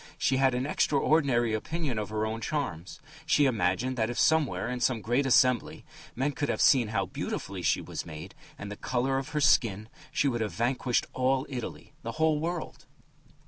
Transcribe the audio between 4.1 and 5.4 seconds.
somewhere, in some great